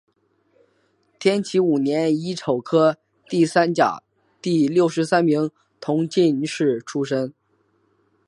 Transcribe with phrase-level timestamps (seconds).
[1.19, 2.97] 天启五年乙丑科
[3.29, 4.01] 第三甲
[4.41, 7.35] 第六十三名同进士出身。